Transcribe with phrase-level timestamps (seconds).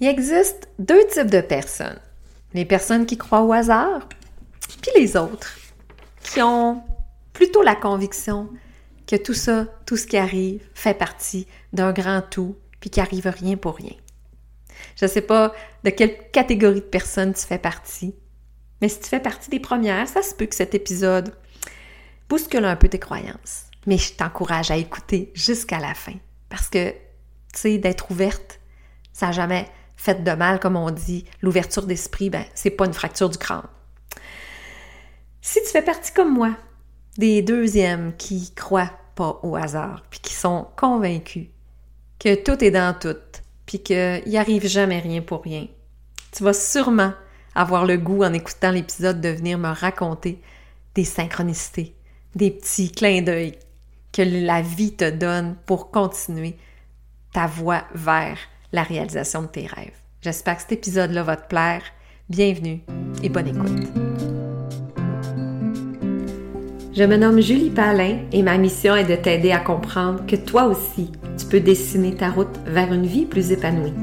[0.00, 1.98] Il existe deux types de personnes.
[2.54, 4.08] Les personnes qui croient au hasard,
[4.80, 5.58] puis les autres
[6.22, 6.82] qui ont
[7.32, 8.48] plutôt la conviction
[9.06, 13.26] que tout ça, tout ce qui arrive, fait partie d'un grand tout, puis qu'il arrive
[13.26, 13.94] rien pour rien.
[14.96, 15.52] Je ne sais pas
[15.84, 18.14] de quelle catégorie de personnes tu fais partie,
[18.80, 21.34] mais si tu fais partie des premières, ça se peut que cet épisode
[22.28, 23.64] bouscule un peu tes croyances.
[23.86, 26.14] Mais je t'encourage à écouter jusqu'à la fin.
[26.48, 26.96] Parce que, tu
[27.54, 28.60] sais, d'être ouverte,
[29.12, 29.66] ça n'a jamais
[29.98, 31.26] fait de mal, comme on dit.
[31.42, 33.66] L'ouverture d'esprit, ben, c'est pas une fracture du crâne.
[35.42, 36.56] Si tu fais partie comme moi,
[37.18, 41.48] des deuxièmes qui croient pas au hasard, puis qui sont convaincus
[42.18, 43.16] que tout est dans tout,
[43.66, 45.66] puis qu'il n'y arrive jamais rien pour rien,
[46.32, 47.12] tu vas sûrement
[47.54, 50.40] avoir le goût en écoutant l'épisode de venir me raconter
[50.94, 51.94] des synchronicités,
[52.36, 53.58] des petits clins d'œil
[54.12, 56.56] que la vie te donne pour continuer
[57.32, 58.38] ta voie vers
[58.72, 59.92] la réalisation de tes rêves.
[60.20, 61.82] J'espère que cet épisode-là va te plaire.
[62.28, 62.80] Bienvenue
[63.22, 63.88] et bonne écoute.
[66.94, 70.64] Je me nomme Julie Palin et ma mission est de t'aider à comprendre que toi
[70.64, 73.94] aussi, tu peux dessiner ta route vers une vie plus épanouie.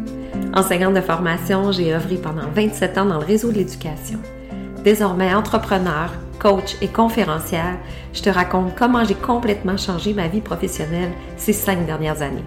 [0.53, 4.19] Enseignante de formation, j'ai œuvré pendant 27 ans dans le réseau de l'éducation.
[4.85, 7.77] Désormais entrepreneur, coach et conférencière,
[8.13, 12.45] je te raconte comment j'ai complètement changé ma vie professionnelle ces cinq dernières années.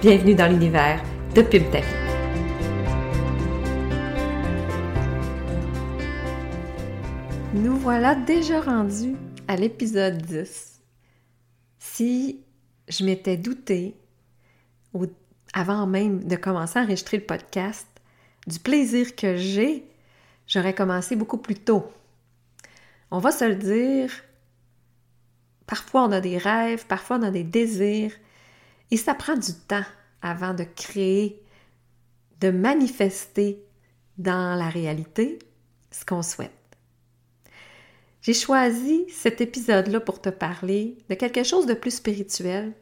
[0.00, 1.00] Bienvenue dans l'univers
[1.34, 1.42] de
[7.54, 9.16] Nous voilà déjà rendus
[9.48, 10.80] à l'épisode 10.
[11.80, 12.40] Si
[12.86, 13.96] je m'étais douté,
[15.52, 17.88] avant même de commencer à enregistrer le podcast,
[18.46, 19.84] du plaisir que j'ai,
[20.46, 21.90] j'aurais commencé beaucoup plus tôt.
[23.10, 24.12] On va se le dire,
[25.66, 28.12] parfois on a des rêves, parfois on a des désirs,
[28.92, 29.84] et ça prend du temps
[30.24, 31.40] avant de créer,
[32.40, 33.62] de manifester
[34.18, 35.38] dans la réalité
[35.90, 36.50] ce qu'on souhaite.
[38.22, 42.72] J'ai choisi cet épisode-là pour te parler de quelque chose de plus spirituel.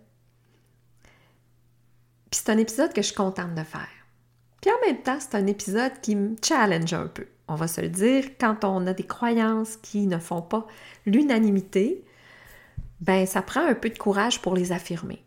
[2.31, 3.89] Puis c'est un épisode que je suis contente de faire.
[4.61, 7.27] Puis en même temps, c'est un épisode qui me challenge un peu.
[7.49, 10.67] On va se le dire, quand on a des croyances qui ne font pas
[11.07, 12.05] l'unanimité,
[13.01, 15.25] ben ça prend un peu de courage pour les affirmer.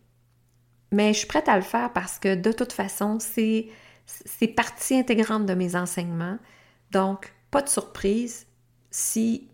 [0.91, 5.45] Mais je suis prête à le faire parce que de toute façon, c'est partie intégrante
[5.45, 6.37] de mes enseignements.
[6.91, 8.45] Donc, pas de surprise
[8.91, 9.49] si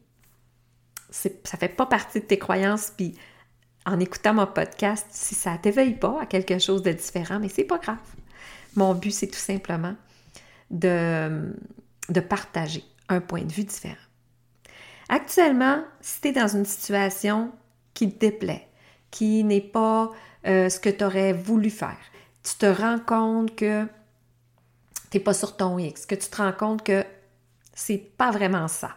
[1.09, 3.15] ça ne fait pas partie de tes croyances, puis
[3.85, 7.63] en écoutant mon podcast, si ça t'éveille pas à quelque chose de différent, mais c'est
[7.63, 7.97] pas grave.
[8.75, 9.95] Mon but, c'est tout simplement
[10.69, 11.53] de,
[12.09, 13.95] de partager un point de vue différent.
[15.09, 17.51] Actuellement, si tu es dans une situation
[17.93, 18.67] qui te déplaît,
[19.09, 20.11] qui n'est pas
[20.47, 21.97] euh, ce que tu aurais voulu faire,
[22.43, 23.85] tu te rends compte que
[25.09, 27.05] tu n'es pas sur ton X, que tu te rends compte que
[27.73, 28.95] c'est pas vraiment ça.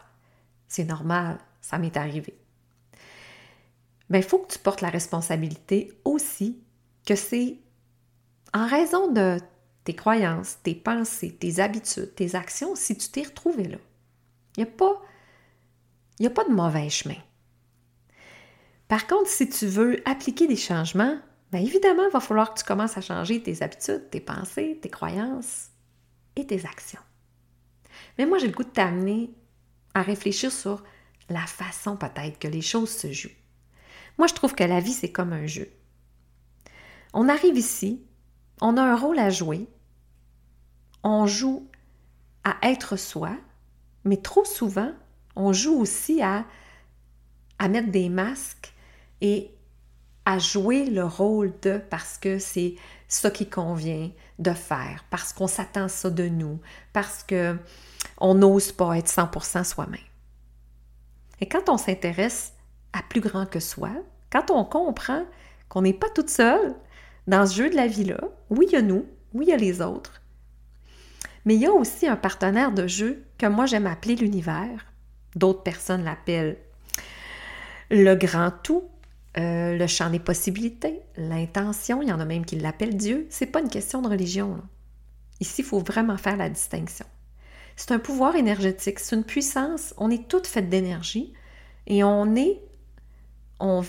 [0.69, 2.39] C'est normal, ça m'est arrivé.
[4.09, 6.63] Mais il faut que tu portes la responsabilité aussi
[7.07, 7.59] que c'est
[8.53, 9.39] en raison de
[9.85, 13.79] tes croyances, tes pensées, tes habitudes, tes actions, si tu t'es retrouvé là.
[14.57, 17.17] Il n'y a, a pas de mauvais chemin.
[18.89, 21.19] Par contre, si tu veux appliquer des changements,
[21.55, 24.91] bien évidemment, il va falloir que tu commences à changer tes habitudes, tes pensées, tes
[24.91, 25.69] croyances
[26.35, 27.01] et tes actions.
[28.19, 29.31] Mais moi, j'ai le goût de t'amener
[29.95, 30.83] à réfléchir sur
[31.29, 33.29] la façon peut-être que les choses se jouent.
[34.19, 35.71] Moi, je trouve que la vie, c'est comme un jeu.
[37.13, 38.05] On arrive ici,
[38.61, 39.69] on a un rôle à jouer,
[41.05, 41.69] on joue
[42.43, 43.37] à être soi,
[44.03, 44.93] mais trop souvent,
[45.37, 46.45] on joue aussi à
[47.69, 48.75] mettre des masques
[49.21, 49.54] et
[50.27, 52.77] à jouer le rôle de parce que c'est
[53.09, 56.61] ça qui convient de faire, parce qu'on s'attend ça de nous,
[56.93, 57.57] parce que
[58.19, 60.01] on n'ose pas être 100% soi-même.
[61.41, 62.53] Et quand on s'intéresse
[62.93, 63.91] à plus grand que soi,
[64.31, 65.25] quand on comprend
[65.69, 66.75] qu'on n'est pas toute seule
[67.27, 68.21] dans ce jeu de la vie-là,
[68.51, 70.23] oui, il y a nous, oui, il y a les autres,
[71.45, 74.87] mais il y a aussi un partenaire de jeu que moi j'aime appeler l'univers.
[75.37, 76.57] D'autres personnes l'appellent
[77.91, 78.85] le grand tout,
[79.37, 83.27] euh, le champ des possibilités, l'intention, il y en a même qui l'appellent Dieu.
[83.31, 84.63] C'est pas une question de religion.
[85.41, 87.07] Ici, il faut vraiment faire la distinction.
[87.77, 89.93] C'est un pouvoir énergétique, c'est une puissance.
[89.97, 91.33] On est toutes faites d'énergie
[91.87, 92.61] et on est,
[93.59, 93.83] on,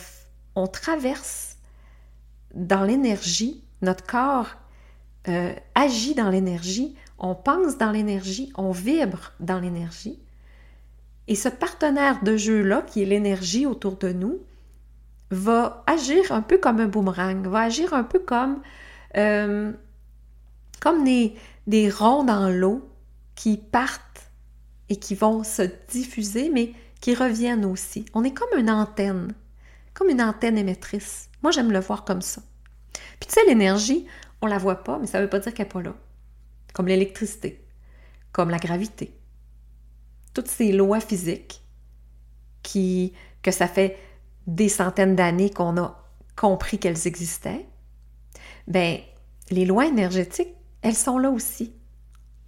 [0.55, 1.57] on traverse
[2.55, 3.63] dans l'énergie.
[3.83, 4.55] Notre corps
[5.27, 10.19] euh, agit dans l'énergie, on pense dans l'énergie, on vibre dans l'énergie.
[11.27, 14.39] Et ce partenaire de jeu-là, qui est l'énergie autour de nous,
[15.31, 18.61] va agir un peu comme un boomerang, va agir un peu comme,
[19.17, 19.71] euh,
[20.79, 22.87] comme des, ronds dans l'eau
[23.35, 24.31] qui partent
[24.89, 28.05] et qui vont se diffuser, mais qui reviennent aussi.
[28.13, 29.33] On est comme une antenne,
[29.93, 31.29] comme une antenne émettrice.
[31.41, 32.41] Moi, j'aime le voir comme ça.
[33.19, 34.05] Puis tu sais, l'énergie,
[34.41, 35.95] on la voit pas, mais ça ne veut pas dire qu'elle n'est pas là.
[36.73, 37.65] Comme l'électricité,
[38.31, 39.17] comme la gravité.
[40.33, 41.63] Toutes ces lois physiques
[42.61, 43.97] qui, que ça fait
[44.47, 46.03] des centaines d'années qu'on a
[46.35, 47.65] compris qu'elles existaient,
[48.67, 48.99] ben
[49.49, 51.73] les lois énergétiques, elles sont là aussi.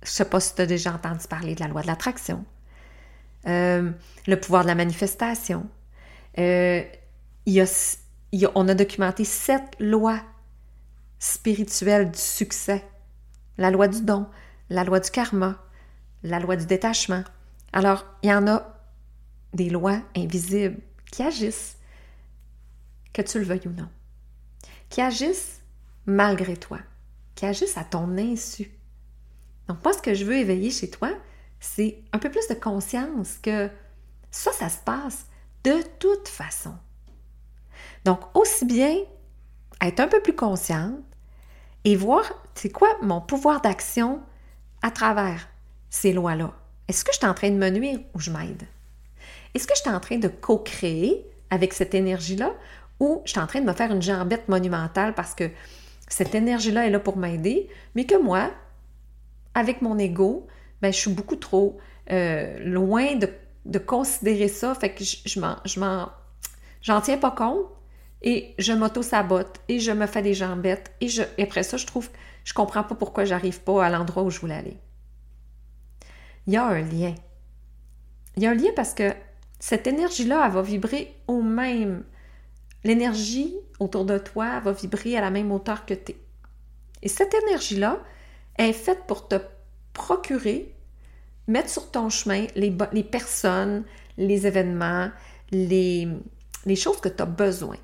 [0.04, 2.46] Je sais pas si tu as déjà entendu parler de la loi de l'attraction,
[3.48, 3.92] euh,
[4.28, 5.68] le pouvoir de la manifestation.
[6.38, 6.84] Euh,
[7.46, 10.22] y a, on a documenté sept lois
[11.20, 12.86] spirituelles du succès.
[13.58, 14.28] La loi du don,
[14.70, 15.58] la loi du karma,
[16.24, 17.24] la loi du détachement.
[17.74, 18.78] Alors, il y en a
[19.54, 20.80] des lois invisibles
[21.12, 21.77] qui agissent,
[23.18, 23.90] que tu le veuilles ou non,
[24.90, 25.62] qui agissent
[26.06, 26.78] malgré toi,
[27.34, 28.72] qui agissent à ton insu.
[29.68, 31.10] Donc moi, ce que je veux éveiller chez toi,
[31.60, 33.72] c'est un peu plus de conscience que
[34.30, 35.26] ça, ça se passe
[35.64, 36.76] de toute façon.
[38.06, 38.96] Donc, aussi bien
[39.82, 41.00] être un peu plus consciente
[41.84, 42.24] et voir,
[42.54, 44.22] c'est quoi mon pouvoir d'action
[44.84, 45.50] à travers
[45.90, 46.54] ces lois-là.
[46.88, 48.68] Est-ce que je suis en train de me nuire ou je m'aide?
[49.56, 52.54] Est-ce que je suis en train de co-créer avec cette énergie-là
[53.00, 55.50] ou je suis en train de me faire une jambette monumentale parce que
[56.08, 58.52] cette énergie-là est là pour m'aider, mais que moi,
[59.54, 60.48] avec mon ego,
[60.82, 61.78] ben, je suis beaucoup trop
[62.12, 66.10] euh, loin de, considérer ça, fait que je, je m'en,
[66.82, 67.66] j'en tiens pas compte
[68.22, 71.86] et je m'auto-sabote et je me fais des jambettes et, je, et après ça, je
[71.86, 72.10] trouve,
[72.44, 74.78] je comprends pas pourquoi j'arrive pas à l'endroit où je voulais aller.
[76.48, 77.14] Il y a un lien.
[78.38, 79.14] Il y a un lien parce que
[79.60, 82.04] cette énergie-là, elle va vibrer au même
[82.88, 86.16] l'énergie autour de toi va vibrer à la même hauteur que tu.
[87.02, 88.02] Et cette énergie-là
[88.58, 89.36] est faite pour te
[89.92, 90.74] procurer,
[91.48, 93.84] mettre sur ton chemin les, personnes,
[94.18, 95.12] les événements,
[95.52, 96.08] les,
[96.66, 97.78] les choses que tu as besoin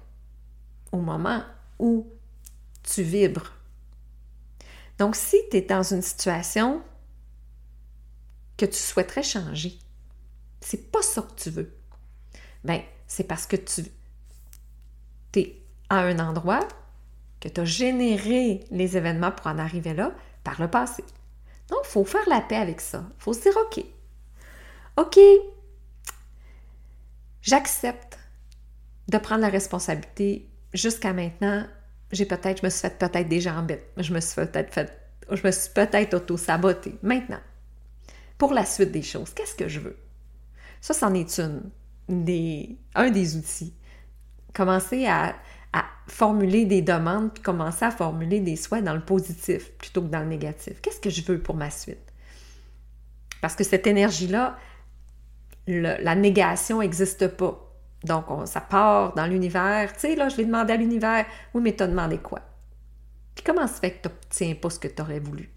[0.94, 1.44] au moment
[1.80, 2.08] où
[2.84, 3.52] tu vibres.
[5.00, 6.82] Donc, si tu es dans une situation
[8.56, 9.78] que tu souhaiterais changer,
[10.62, 11.76] c'est pas ça que tu veux.
[12.64, 13.84] Ben, c'est parce que tu
[15.90, 16.68] à un endroit,
[17.40, 20.14] que tu as généré les événements pour en arriver là
[20.44, 21.04] par le passé.
[21.70, 23.06] Donc, il faut faire la paix avec ça.
[23.18, 23.84] Il faut se dire, OK,
[24.98, 25.20] OK,
[27.42, 28.18] j'accepte
[29.08, 30.50] de prendre la responsabilité.
[30.74, 31.66] Jusqu'à maintenant,
[32.12, 33.92] j'ai peut-être, je me suis fait peut-être des jambettes.
[33.98, 34.92] Je me suis peut-être fait,
[35.30, 36.98] je me suis peut-être auto-sabotée.
[37.02, 37.42] Maintenant,
[38.38, 39.98] pour la suite des choses, qu'est-ce que je veux?
[40.80, 41.62] Ça, c'en est un
[43.10, 43.74] des outils
[44.54, 45.36] commencer à,
[46.06, 50.20] formuler des demandes, puis commencer à formuler des souhaits dans le positif plutôt que dans
[50.20, 50.82] le négatif.
[50.82, 52.12] Qu'est-ce que je veux pour ma suite?
[53.42, 54.58] Parce que cette énergie-là,
[55.66, 57.58] la négation n'existe pas.
[58.04, 59.94] Donc, ça part dans l'univers.
[59.94, 62.42] Tu sais, là, je vais demander à l'univers, oui, mais t'as demandé quoi?
[63.34, 65.50] Puis comment se fait que tu n'obtiens pas ce que tu aurais voulu?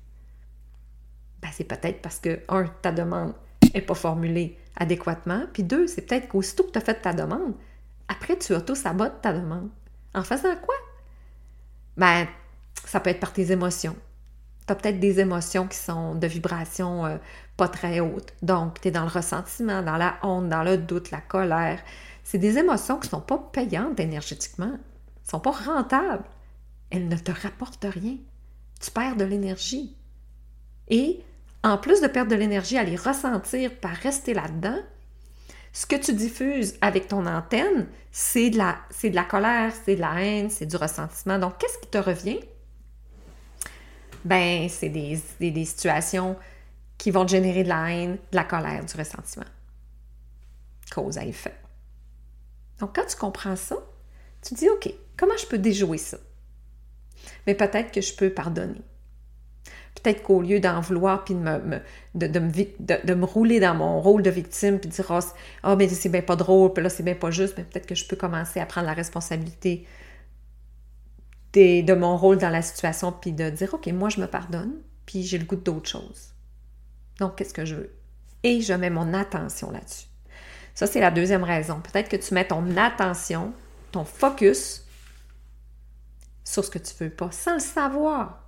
[1.42, 3.34] Ben, c'est peut-être parce que, un, ta demande
[3.74, 7.54] n'est pas formulée adéquatement, puis deux, c'est peut-être qu'aussitôt que tu as fait ta demande,
[8.08, 9.68] après, tu auto-sabotes ta demande.
[10.14, 10.74] En faisant quoi?
[11.96, 12.26] Ben,
[12.84, 13.96] ça peut être par tes émotions.
[14.66, 17.16] Tu as peut-être des émotions qui sont de vibration euh,
[17.56, 18.32] pas très haute.
[18.42, 21.80] Donc, tu es dans le ressentiment, dans la honte, dans le doute, la colère.
[22.24, 24.72] C'est des émotions qui ne sont pas payantes énergétiquement.
[24.72, 26.24] Elles ne sont pas rentables.
[26.90, 28.16] Elles ne te rapportent rien.
[28.80, 29.96] Tu perds de l'énergie.
[30.88, 31.22] Et
[31.62, 34.78] en plus de perdre de l'énergie à les ressentir par rester là-dedans,
[35.76, 39.96] ce que tu diffuses avec ton antenne, c'est de la, c'est de la colère, c'est
[39.96, 41.38] de la haine, c'est du ressentiment.
[41.38, 42.40] Donc, qu'est-ce qui te revient?
[44.24, 46.34] Ben, c'est des, des, situations
[46.96, 49.44] qui vont générer de la haine, de la colère, du ressentiment.
[50.94, 51.54] Cause à effet.
[52.80, 53.76] Donc, quand tu comprends ça,
[54.40, 56.16] tu dis, OK, comment je peux déjouer ça?
[57.46, 58.80] Mais peut-être que je peux pardonner.
[60.02, 61.80] Peut-être qu'au lieu d'en vouloir puis de me,
[62.14, 65.20] de, de, me, rouler dans mon rôle de victime puis de dire Ah,
[65.64, 67.94] oh, mais c'est bien pas drôle, puis là, c'est bien pas juste, mais peut-être que
[67.94, 69.86] je peux commencer à prendre la responsabilité
[71.54, 74.74] de mon rôle dans la situation puis de dire OK, moi, je me pardonne,
[75.06, 76.34] puis j'ai le goût d'autre chose.
[77.18, 77.92] Donc, qu'est-ce que je veux?
[78.42, 80.06] Et je mets mon attention là-dessus.
[80.74, 81.80] Ça, c'est la deuxième raison.
[81.80, 83.54] Peut-être que tu mets ton attention,
[83.92, 84.84] ton focus
[86.44, 88.45] sur ce que tu veux pas, sans le savoir.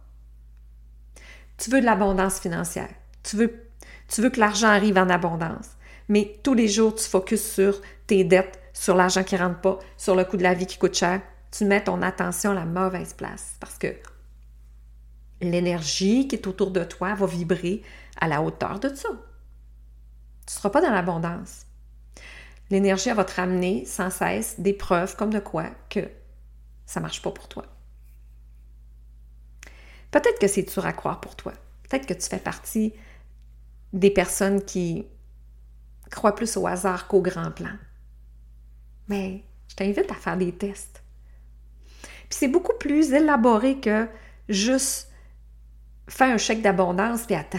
[1.58, 2.88] Tu veux de l'abondance financière.
[3.22, 5.70] Tu veux, que l'argent arrive en abondance.
[6.08, 9.78] Mais tous les jours, tu focuses sur tes dettes, sur l'argent qui ne rentre pas,
[9.96, 11.20] sur le coût de la vie qui coûte cher.
[11.50, 13.88] Tu mets ton attention à la mauvaise place parce que
[15.40, 17.82] l'énergie qui est autour de toi va vibrer
[18.20, 19.08] à la hauteur de ça.
[19.08, 21.66] Tu ne seras pas dans l'abondance.
[22.70, 26.00] L'énergie, va te ramener sans cesse des preuves comme de quoi que
[26.86, 27.64] ça ne marche pas pour toi.
[30.10, 31.52] Peut-être que c'est dur à croire pour toi.
[31.88, 32.94] Peut-être que tu fais partie
[33.92, 35.06] des personnes qui
[36.10, 37.76] croient plus au hasard qu'au grand plan.
[39.08, 41.02] Mais je t'invite à faire des tests.
[42.28, 44.06] Puis c'est beaucoup plus élaboré que
[44.48, 45.10] juste
[46.08, 47.58] faire un chèque d'abondance puis attends.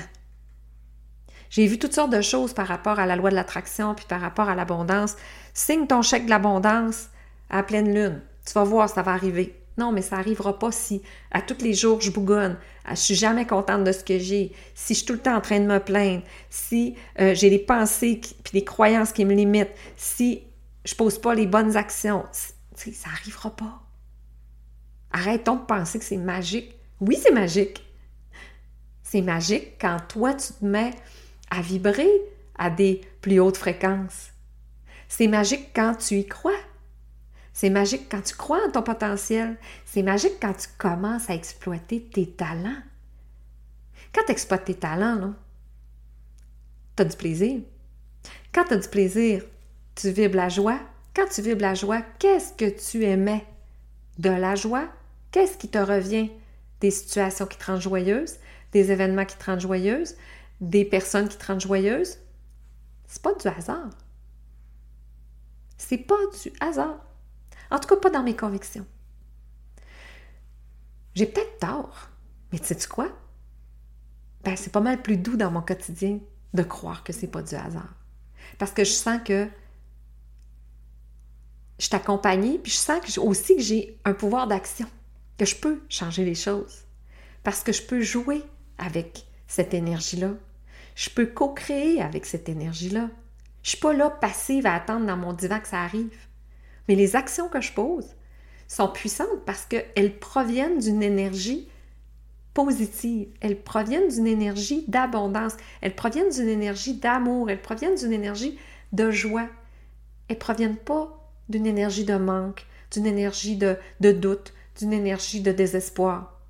[1.50, 4.22] J'ai vu toutes sortes de choses par rapport à la loi de l'attraction puis par
[4.22, 5.15] rapport à l'abondance.
[5.53, 7.10] Signe ton chèque de l'abondance
[7.50, 8.22] à pleine lune.
[8.46, 9.59] Tu vas voir, ça va arriver.
[9.80, 12.58] Non, mais ça n'arrivera pas si à tous les jours je bougonne,
[12.90, 15.42] je suis jamais contente de ce que j'ai, si je suis tout le temps en
[15.42, 19.72] train de me plaindre, si euh, j'ai des pensées puis des croyances qui me limitent,
[19.96, 20.44] si
[20.84, 22.26] je pose pas les bonnes actions.
[22.34, 23.82] Ça n'arrivera pas.
[25.12, 26.76] Arrêtons de penser que c'est magique.
[27.00, 27.82] Oui, c'est magique.
[29.02, 30.94] C'est magique quand toi, tu te mets
[31.50, 32.12] à vibrer
[32.58, 34.32] à des plus hautes fréquences.
[35.08, 36.52] C'est magique quand tu y crois.
[37.60, 39.58] C'est magique quand tu crois en ton potentiel.
[39.84, 42.82] C'est magique quand tu commences à exploiter tes talents.
[44.16, 45.34] Quand tu exploites tes talents,
[46.96, 47.60] tu as du plaisir.
[48.54, 49.44] Quand tu as du plaisir,
[49.94, 50.80] tu vibres la joie.
[51.13, 53.46] Quand tu vibres la joie, qu'est-ce que tu aimais?
[54.18, 54.88] De la joie?
[55.30, 56.32] Qu'est-ce qui te revient?
[56.80, 58.38] Des situations qui te rendent joyeuse,
[58.72, 60.16] des événements qui te rendent joyeuse,
[60.62, 62.20] des personnes qui te rendent joyeuse?
[63.06, 63.89] C'est pas du hasard.
[65.78, 67.09] C'est pas du hasard.
[67.72, 68.86] En tout cas, pas dans mes convictions.
[71.16, 72.10] J'ai peut-être tort,
[72.52, 73.10] mais tu sais quoi?
[74.44, 76.20] Ben, c'est pas mal plus doux dans mon quotidien
[76.54, 77.96] de croire que c'est pas du hasard.
[78.58, 79.48] Parce que je sens que
[81.78, 84.88] je t'accompagne, puis je sens que aussi que j'ai un pouvoir d'action,
[85.38, 86.86] que je peux changer les choses.
[87.44, 88.44] Parce que je peux jouer
[88.78, 90.32] avec cette énergie-là.
[90.96, 93.10] Je peux co-créer avec cette énergie-là.
[93.64, 96.16] Je suis pas là passive à attendre dans mon divan que ça arrive.
[96.89, 98.15] Mais les actions que je pose
[98.67, 101.69] sont puissantes parce qu'elles proviennent d'une énergie
[102.55, 108.58] positive, elles proviennent d'une énergie d'abondance, elles proviennent d'une énergie d'amour, elles proviennent d'une énergie
[108.91, 109.48] de joie.
[110.27, 113.77] Elles proviennent pas d'une énergie de manque, d'une énergie de
[114.12, 116.41] doute, d'une énergie de désespoir.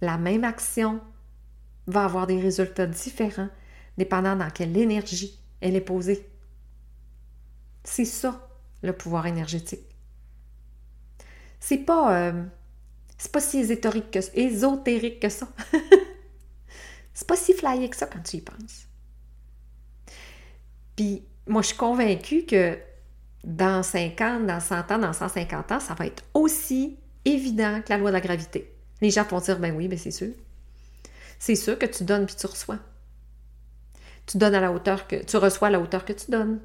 [0.00, 1.00] La même action
[1.88, 3.48] va avoir des résultats différents
[3.98, 6.28] dépendant dans quelle énergie elle est posée.
[7.84, 8.43] C'est ça,
[8.84, 9.84] le pouvoir énergétique.
[11.58, 12.44] C'est pas, euh,
[13.32, 15.48] pas si ésotérique que, ésotérique que ça.
[17.14, 18.86] c'est pas si flyé que ça quand tu y penses.
[20.94, 22.78] Puis, moi, je suis convaincue que
[23.42, 27.98] dans 50, dans 100 ans, dans 150 ans, ça va être aussi évident que la
[27.98, 28.70] loi de la gravité.
[29.00, 30.32] Les gens vont dire, ben oui, ben c'est sûr.
[31.38, 32.78] C'est sûr que tu donnes puis tu reçois.
[34.26, 36.60] Tu donnes à la hauteur que tu reçois à la hauteur que tu donnes.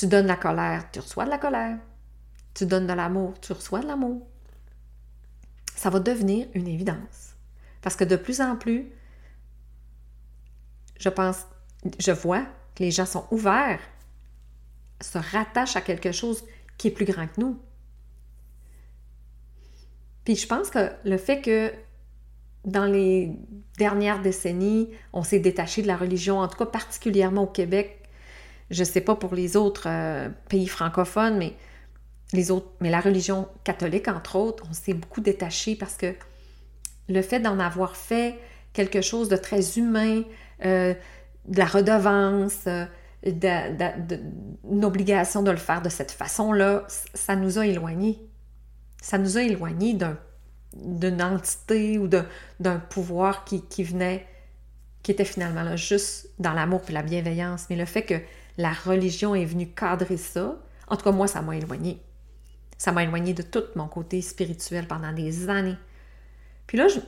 [0.00, 1.76] Tu donnes la colère, tu reçois de la colère.
[2.54, 4.26] Tu donnes de l'amour, tu reçois de l'amour.
[5.76, 7.34] Ça va devenir une évidence.
[7.82, 8.90] Parce que de plus en plus,
[10.98, 11.44] je pense,
[11.98, 13.82] je vois que les gens sont ouverts,
[15.02, 16.46] se rattachent à quelque chose
[16.78, 17.60] qui est plus grand que nous.
[20.24, 21.74] Puis je pense que le fait que
[22.64, 23.36] dans les
[23.76, 27.99] dernières décennies, on s'est détaché de la religion, en tout cas particulièrement au Québec,
[28.70, 31.54] je ne sais pas pour les autres euh, pays francophones, mais
[32.32, 36.14] les autres, mais la religion catholique, entre autres, on s'est beaucoup détaché parce que
[37.08, 38.38] le fait d'en avoir fait
[38.72, 40.22] quelque chose de très humain,
[40.64, 40.94] euh,
[41.46, 42.86] de la redevance, euh,
[44.82, 48.20] obligation de le faire de cette façon-là, ça nous a éloignés.
[49.02, 49.98] Ça nous a éloignés
[50.74, 54.26] d'une entité ou d'un pouvoir qui, qui, venait,
[55.02, 57.66] qui était finalement là juste dans l'amour et la bienveillance.
[57.70, 58.14] Mais le fait que
[58.56, 60.56] la religion est venue cadrer ça.
[60.88, 62.00] En tout cas, moi, ça m'a éloigné.
[62.78, 65.76] Ça m'a éloigné de tout mon côté spirituel pendant des années.
[66.66, 67.00] Puis là, je,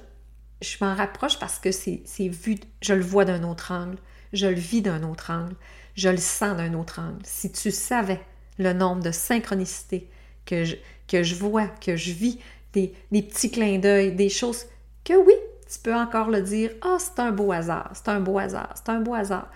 [0.61, 3.99] je m'en rapproche parce que c'est vu, je le vois d'un autre angle,
[4.33, 5.55] je le vis d'un autre angle,
[5.95, 7.21] je le sens d'un autre angle.
[7.25, 8.21] Si tu savais
[8.59, 10.09] le nombre de synchronicités
[10.47, 10.77] que je,
[11.09, 12.39] que je vois, que je vis,
[12.73, 14.67] des, des petits clins d'œil, des choses
[15.05, 15.35] que oui,
[15.71, 18.91] tu peux encore le dire, ah, c'est un beau hasard, c'est un beau hasard, c'est
[18.91, 19.51] un beau hasard.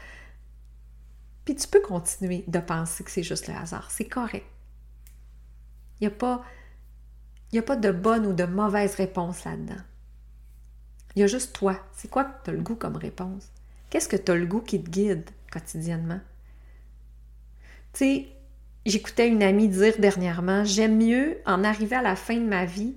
[1.46, 3.90] Puis tu peux continuer de penser que c'est juste le hasard.
[3.90, 4.44] C'est correct.
[6.00, 6.42] Il n'y a, pas,
[7.64, 9.80] pas de bonne ou de mauvaise réponse là-dedans.
[11.14, 11.80] Il y a juste toi.
[11.92, 13.48] C'est quoi que tu as le goût comme réponse?
[13.88, 16.20] Qu'est-ce que tu as le goût qui te guide quotidiennement?
[17.92, 18.28] Tu sais,
[18.84, 22.96] j'écoutais une amie dire dernièrement, j'aime mieux en arriver à la fin de ma vie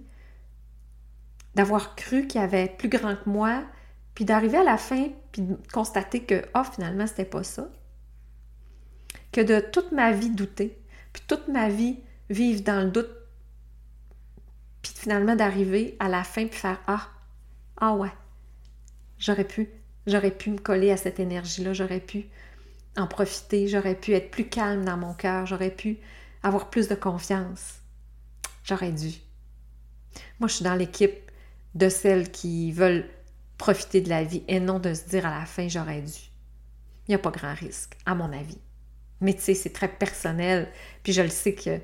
[1.54, 3.64] d'avoir cru qu'il y avait plus grand que moi,
[4.16, 7.70] puis d'arriver à la fin, puis de constater que, oh, finalement, c'était pas ça.
[9.32, 10.78] Que de toute ma vie douter,
[11.14, 13.10] puis toute ma vie vivre dans le doute,
[14.82, 17.08] puis finalement d'arriver à la fin, puis faire, ah,
[17.78, 18.12] ah ouais,
[19.18, 19.70] j'aurais pu,
[20.08, 22.26] j'aurais pu me coller à cette énergie-là, j'aurais pu
[22.98, 25.98] en profiter, j'aurais pu être plus calme dans mon cœur, j'aurais pu
[26.44, 27.80] avoir plus de confiance.
[28.64, 29.14] J'aurais dû.
[30.40, 31.32] Moi, je suis dans l'équipe
[31.76, 33.08] de celles qui veulent
[33.58, 36.32] profiter de la vie et non de se dire à la fin j'aurais dû.
[37.08, 38.58] Il n'y a pas grand risque, à mon avis.
[39.22, 40.72] Mais tu sais, c'est très personnel,
[41.04, 41.80] puis je le sais que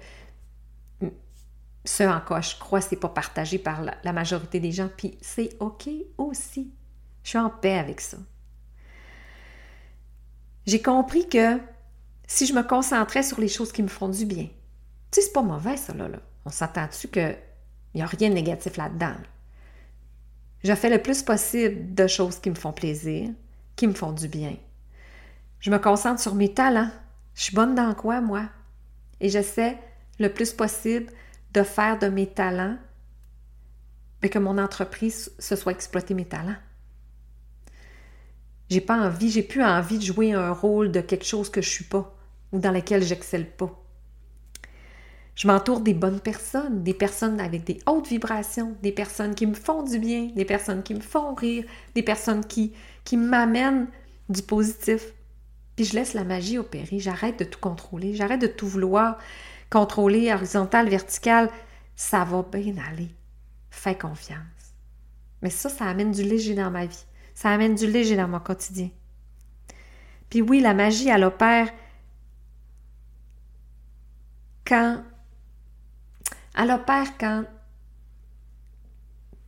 [1.86, 5.56] ce en quoi je crois, c'est pas partagé par la, majorité des gens, puis c'est
[5.60, 6.74] OK aussi.
[7.24, 8.18] Je suis en paix avec ça.
[10.66, 11.60] J'ai compris que
[12.28, 14.52] si je me concentrais sur les choses qui me font du bien, tu
[15.12, 16.08] sais, c'est pas mauvais ça, là.
[16.08, 16.20] là.
[16.46, 17.38] On s'entend dessus qu'il
[17.94, 19.16] n'y a rien de négatif là-dedans.
[20.64, 23.30] Je fais le plus possible de choses qui me font plaisir,
[23.76, 24.56] qui me font du bien.
[25.60, 26.90] Je me concentre sur mes talents.
[27.36, 28.50] Je suis bonne dans quoi, moi?
[29.20, 29.78] Et j'essaie
[30.20, 31.12] le plus possible
[31.54, 32.78] de faire de mes talents,
[34.22, 36.56] mais que mon entreprise se soit exploiter mes talents.
[38.70, 41.70] J'ai pas envie, j'ai plus envie de jouer un rôle de quelque chose que je
[41.70, 42.16] suis pas
[42.52, 43.72] ou dans lequel j'excelle pas.
[45.36, 49.54] Je m'entoure des bonnes personnes, des personnes avec des hautes vibrations, des personnes qui me
[49.54, 52.74] font du bien, des personnes qui me font rire, des personnes qui,
[53.04, 53.88] qui m'amènent
[54.30, 55.14] du positif.
[55.76, 59.18] Puis je laisse la magie opérer, j'arrête de tout contrôler, j'arrête de tout vouloir
[59.70, 61.50] contrôler, horizontal, vertical.
[61.96, 63.14] Ça va bien aller.
[63.70, 64.40] Fais confiance.
[65.42, 67.06] Mais ça, ça amène du léger dans ma vie.
[67.34, 68.90] Ça amène du léger dans mon quotidien.
[70.30, 71.70] Puis oui, la magie, elle opère
[74.66, 75.04] quand
[76.58, 77.44] elle opère quand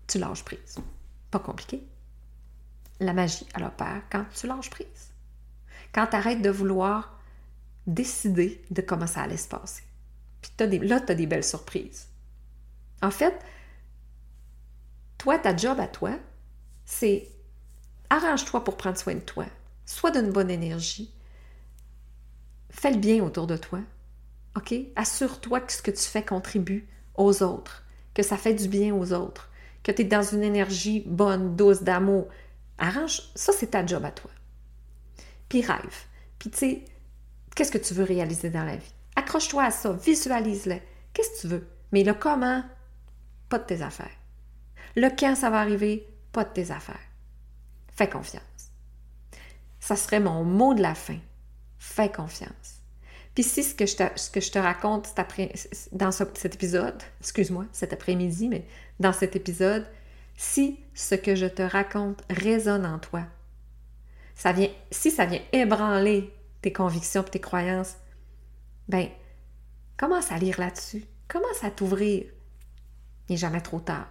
[0.07, 0.77] tu lâches prise.
[1.31, 1.88] Pas compliqué.
[3.00, 5.07] La magie, elle opère quand tu lâches prise.
[5.98, 7.20] Quand tu arrêtes de vouloir
[7.88, 9.81] décider de comment ça allait se passer.
[10.44, 12.10] Puis là, tu as des belles surprises.
[13.01, 13.33] En fait,
[15.18, 16.12] toi, ta job à toi,
[16.86, 17.27] c'est
[18.12, 19.48] arrange-toi pour prendre soin de toi.
[19.88, 21.12] Sois d'une bonne énergie.
[22.70, 23.79] Fais le bien autour de toi.
[24.55, 24.75] OK?
[24.96, 27.83] Assure-toi que ce que tu fais contribue aux autres,
[28.14, 29.50] que ça fait du bien aux autres,
[29.81, 32.27] que tu es dans une énergie bonne, douce, d'amour.
[32.77, 34.29] Arrange, ça c'est ta job à toi.
[35.50, 36.05] Puis rêve.
[36.40, 36.86] Puis tu sais,
[37.55, 38.94] qu'est-ce que tu veux réaliser dans la vie?
[39.16, 40.77] Accroche-toi à ça, visualise-le.
[41.14, 41.68] Qu'est-ce que tu veux?
[41.92, 42.64] Mais le comment,
[43.50, 44.16] pas de tes affaires.
[44.96, 46.96] Le quand ça va arriver, pas de tes affaires.
[47.96, 48.44] Fais confiance.
[49.79, 51.20] Ça serait mon mot de la fin.
[51.79, 52.81] Fais confiance.
[53.33, 55.53] Puis si ce que je te, raconte après,
[55.92, 58.66] dans cet épisode, excuse-moi, cet après-midi, mais
[59.00, 59.86] dans cet épisode,
[60.36, 63.25] si ce que je te raconte résonne en toi,
[64.92, 67.98] si ça vient ébranler tes convictions et tes croyances,
[68.88, 69.10] ben,
[69.98, 71.06] commence à lire là-dessus.
[71.28, 72.26] Commence à t'ouvrir.
[73.28, 74.08] Il n'est jamais trop tard.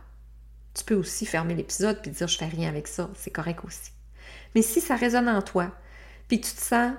[0.75, 3.09] Tu peux aussi fermer l'épisode puis dire je fais rien avec ça.
[3.15, 3.93] C'est correct aussi.
[4.55, 5.71] Mais si ça résonne en toi,
[6.29, 6.93] puis tu te sens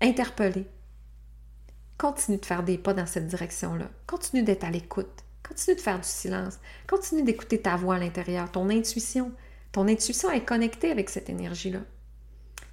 [0.00, 0.66] interpellé,
[1.98, 3.88] continue de faire des pas dans cette direction-là.
[4.06, 5.24] Continue d'être à l'écoute.
[5.42, 6.58] Continue de faire du silence.
[6.86, 9.32] Continue d'écouter ta voix à l'intérieur, ton intuition.
[9.72, 11.80] Ton intuition est connectée avec cette énergie-là.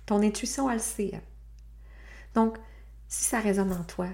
[0.08, 1.22] Ton intuition, elle sait.
[2.34, 2.58] Donc,
[3.08, 4.08] si ça résonne en toi,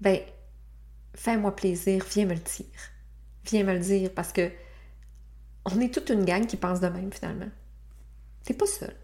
[0.00, 0.20] ben,
[1.14, 2.66] fais-moi plaisir, viens me le dire.
[3.46, 4.50] Viens me le dire parce que
[5.64, 7.50] on est toute une gang qui pense de même finalement.
[8.44, 8.94] T'es pas seul.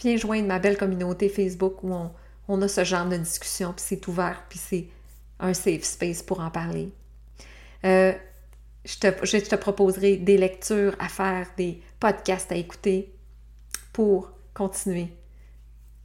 [0.00, 2.12] Viens joindre ma belle communauté Facebook où on,
[2.48, 4.88] on a ce genre de discussion, puis c'est ouvert, puis c'est
[5.38, 6.92] un safe space pour en parler.
[7.84, 8.12] Euh,
[8.84, 13.14] je, te, je te proposerai des lectures à faire, des podcasts à écouter
[13.92, 15.16] pour continuer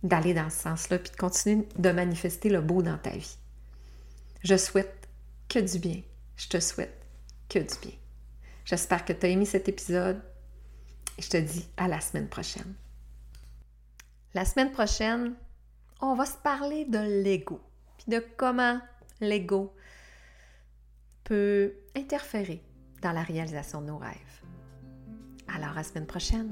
[0.02, 3.38] d'aller dans ce sens-là, puis de continuer de manifester le beau dans ta vie.
[4.44, 5.10] Je souhaite
[5.50, 6.02] que du bien.
[6.38, 7.06] Je te souhaite
[7.50, 7.98] que du bien.
[8.63, 10.22] J'espère que tu as aimé cet épisode
[11.18, 12.76] et je te dis à la semaine prochaine.
[14.34, 15.34] La semaine prochaine,
[16.00, 17.60] on va se parler de l'ego,
[17.98, 18.80] puis de comment
[19.20, 19.76] l'ego
[21.26, 22.63] peut interférer
[23.02, 24.41] dans la réalisation de nos rêves.
[25.54, 26.52] Alors, à la semaine prochaine.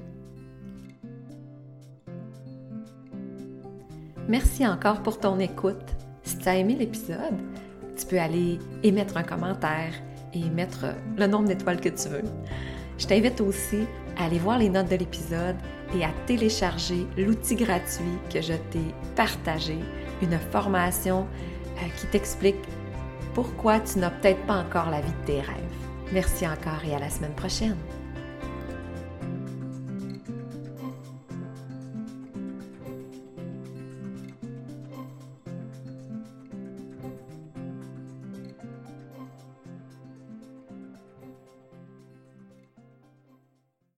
[4.29, 5.95] Merci encore pour ton écoute.
[6.23, 7.35] Si tu as aimé l'épisode,
[7.97, 9.93] tu peux aller émettre un commentaire
[10.33, 10.85] et mettre
[11.17, 12.23] le nombre d'étoiles que tu veux.
[12.97, 13.85] Je t'invite aussi
[14.17, 15.57] à aller voir les notes de l'épisode
[15.93, 19.77] et à télécharger l'outil gratuit que je t'ai partagé,
[20.21, 21.27] une formation
[21.77, 22.63] euh, qui t'explique
[23.33, 25.83] pourquoi tu n'as peut-être pas encore la vie de tes rêves.
[26.13, 27.75] Merci encore et à la semaine prochaine.